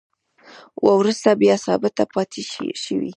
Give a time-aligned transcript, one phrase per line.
[0.87, 2.41] وروسته بیا ثابته پاتې
[2.83, 3.09] شوې